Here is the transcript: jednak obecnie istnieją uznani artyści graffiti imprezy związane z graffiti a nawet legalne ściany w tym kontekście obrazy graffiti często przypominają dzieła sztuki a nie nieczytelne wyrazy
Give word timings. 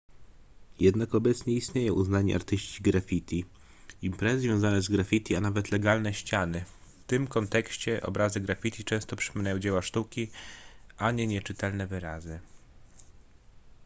jednak 0.79 1.15
obecnie 1.15 1.53
istnieją 1.53 1.93
uznani 1.93 2.35
artyści 2.35 2.83
graffiti 2.83 3.45
imprezy 4.01 4.39
związane 4.39 4.81
z 4.81 4.89
graffiti 4.89 5.35
a 5.35 5.41
nawet 5.41 5.71
legalne 5.71 6.13
ściany 6.13 6.63
w 6.97 7.03
tym 7.07 7.27
kontekście 7.27 8.01
obrazy 8.01 8.39
graffiti 8.41 8.83
często 8.83 9.15
przypominają 9.15 9.59
dzieła 9.59 9.81
sztuki 9.81 10.31
a 10.97 11.11
nie 11.11 11.27
nieczytelne 11.27 11.87
wyrazy 11.87 12.39